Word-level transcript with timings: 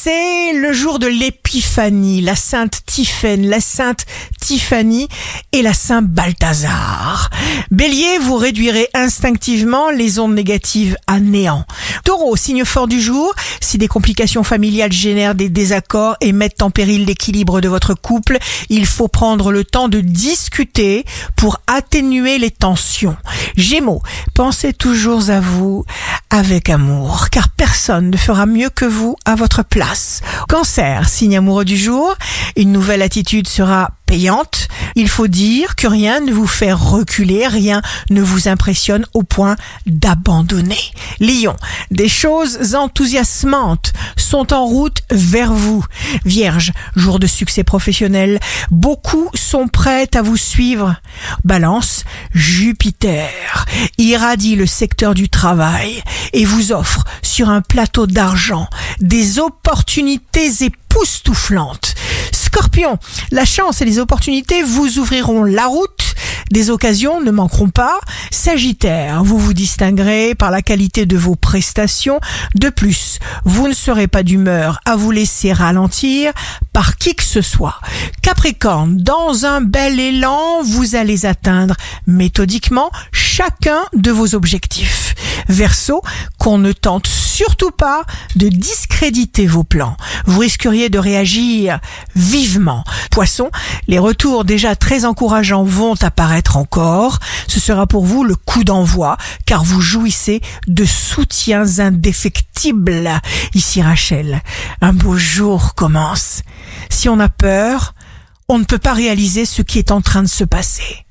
C'est 0.00 0.52
le 0.52 0.72
jour 0.72 1.00
de 1.00 1.08
l'épiphanie, 1.08 2.20
la 2.20 2.36
sainte 2.36 2.82
Tiphaine, 2.86 3.48
la 3.48 3.60
sainte 3.60 4.06
Tiffany 4.40 5.08
et 5.50 5.60
la 5.60 5.74
sainte 5.74 6.06
Balthazar. 6.06 7.30
Bélier, 7.72 8.18
vous 8.18 8.36
réduirez 8.36 8.88
instinctivement 8.94 9.90
les 9.90 10.20
ondes 10.20 10.34
négatives 10.34 10.96
à 11.08 11.18
néant. 11.18 11.64
Taureau, 12.04 12.36
signe 12.36 12.64
fort 12.64 12.86
du 12.86 13.00
jour, 13.00 13.34
si 13.60 13.76
des 13.76 13.88
complications 13.88 14.44
familiales 14.44 14.92
génèrent 14.92 15.34
des 15.34 15.48
désaccords 15.48 16.16
et 16.20 16.32
mettent 16.32 16.62
en 16.62 16.70
péril 16.70 17.04
l'équilibre 17.04 17.60
de 17.60 17.68
votre 17.68 17.94
couple, 17.94 18.38
il 18.68 18.86
faut 18.86 19.08
prendre 19.08 19.50
le 19.50 19.64
temps 19.64 19.88
de 19.88 20.00
discuter 20.00 21.04
pour 21.34 21.60
atténuer 21.66 22.38
les 22.38 22.52
tensions. 22.52 23.16
Gémeaux, 23.56 24.02
pensez 24.32 24.72
toujours 24.72 25.28
à 25.28 25.40
vous 25.40 25.84
avec 26.30 26.68
amour, 26.68 27.30
car 27.30 27.48
personne 27.48 28.10
ne 28.10 28.16
fera 28.16 28.46
mieux 28.46 28.70
que 28.70 28.84
vous 28.84 29.16
à 29.24 29.34
votre 29.34 29.62
place. 29.62 30.20
Cancer, 30.48 31.08
signe 31.08 31.36
amoureux 31.36 31.64
du 31.64 31.76
jour, 31.76 32.14
une 32.56 32.72
nouvelle 32.72 33.02
attitude 33.02 33.48
sera 33.48 33.92
payante. 34.08 34.68
Il 34.96 35.08
faut 35.08 35.28
dire 35.28 35.76
que 35.76 35.86
rien 35.86 36.20
ne 36.20 36.32
vous 36.32 36.46
fait 36.46 36.72
reculer, 36.72 37.46
rien 37.46 37.82
ne 38.10 38.22
vous 38.22 38.48
impressionne 38.48 39.04
au 39.12 39.22
point 39.22 39.56
d'abandonner. 39.86 40.80
Lion, 41.20 41.54
des 41.90 42.08
choses 42.08 42.74
enthousiasmantes 42.74 43.92
sont 44.16 44.52
en 44.52 44.64
route 44.64 45.02
vers 45.10 45.52
vous. 45.52 45.84
Vierge, 46.24 46.72
jour 46.96 47.18
de 47.18 47.26
succès 47.26 47.64
professionnel, 47.64 48.40
beaucoup 48.70 49.28
sont 49.34 49.68
prêts 49.68 50.08
à 50.14 50.22
vous 50.22 50.38
suivre. 50.38 50.96
Balance, 51.44 52.04
Jupiter 52.32 53.28
irradie 53.98 54.56
le 54.56 54.66
secteur 54.66 55.14
du 55.14 55.28
travail 55.28 56.02
et 56.32 56.46
vous 56.46 56.72
offre 56.72 57.04
sur 57.22 57.50
un 57.50 57.60
plateau 57.60 58.06
d'argent 58.06 58.68
des 59.00 59.38
opportunités 59.38 60.50
époustouflantes. 60.64 61.94
Scorpion, 62.48 62.98
la 63.30 63.44
chance 63.44 63.82
et 63.82 63.84
les 63.84 63.98
opportunités 63.98 64.62
vous 64.62 64.98
ouvriront 64.98 65.44
la 65.44 65.66
route 65.66 66.14
des 66.50 66.70
occasions 66.70 67.20
ne 67.20 67.30
manqueront 67.30 67.68
pas. 67.68 68.00
Sagittaire, 68.30 69.22
vous 69.22 69.36
vous 69.36 69.52
distinguerez 69.52 70.34
par 70.34 70.50
la 70.50 70.62
qualité 70.62 71.04
de 71.04 71.18
vos 71.18 71.36
prestations. 71.36 72.20
De 72.54 72.70
plus, 72.70 73.18
vous 73.44 73.68
ne 73.68 73.74
serez 73.74 74.08
pas 74.08 74.22
d'humeur 74.22 74.80
à 74.86 74.96
vous 74.96 75.10
laisser 75.10 75.52
ralentir 75.52 76.32
qui 76.98 77.14
que 77.14 77.24
ce 77.24 77.42
soit. 77.42 77.80
Capricorne, 78.22 78.96
dans 78.96 79.44
un 79.44 79.60
bel 79.60 79.98
élan, 79.98 80.62
vous 80.62 80.94
allez 80.94 81.26
atteindre 81.26 81.74
méthodiquement 82.06 82.90
chacun 83.12 83.80
de 83.94 84.10
vos 84.10 84.34
objectifs. 84.34 85.14
Verseau, 85.48 86.02
qu'on 86.38 86.58
ne 86.58 86.72
tente 86.72 87.06
surtout 87.06 87.70
pas 87.70 88.02
de 88.36 88.48
discréditer 88.48 89.46
vos 89.46 89.64
plans. 89.64 89.96
Vous 90.26 90.40
risqueriez 90.40 90.88
de 90.88 90.98
réagir 90.98 91.78
vivement. 92.16 92.84
Poisson, 93.10 93.50
les 93.86 93.98
retours 93.98 94.44
déjà 94.44 94.74
très 94.76 95.04
encourageants 95.04 95.64
vont 95.64 95.94
apparaître 96.02 96.56
encore. 96.56 97.18
Ce 97.46 97.60
sera 97.60 97.86
pour 97.86 98.04
vous 98.04 98.24
le 98.24 98.34
coup 98.34 98.64
d'envoi, 98.64 99.16
car 99.46 99.64
vous 99.64 99.80
jouissez 99.80 100.40
de 100.66 100.84
soutiens 100.84 101.78
indéfectibles. 101.78 102.47
Ici 103.54 103.82
Rachel, 103.82 104.42
un 104.80 104.92
beau 104.92 105.16
jour 105.16 105.74
commence. 105.74 106.42
Si 106.90 107.08
on 107.08 107.20
a 107.20 107.28
peur, 107.28 107.94
on 108.48 108.58
ne 108.58 108.64
peut 108.64 108.78
pas 108.78 108.94
réaliser 108.94 109.44
ce 109.44 109.62
qui 109.62 109.78
est 109.78 109.90
en 109.90 110.00
train 110.00 110.22
de 110.22 110.28
se 110.28 110.44
passer. 110.44 111.07